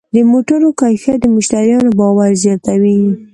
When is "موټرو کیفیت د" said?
0.31-1.25